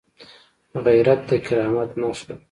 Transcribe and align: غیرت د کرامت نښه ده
غیرت 0.85 1.21
د 1.29 1.31
کرامت 1.45 1.91
نښه 2.01 2.23
ده 2.27 2.35